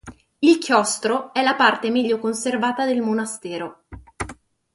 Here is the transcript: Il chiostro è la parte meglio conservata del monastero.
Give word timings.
Il 0.39 0.57
chiostro 0.57 1.31
è 1.31 1.43
la 1.43 1.53
parte 1.53 1.91
meglio 1.91 2.17
conservata 2.17 2.85
del 2.87 3.01
monastero. 3.01 3.83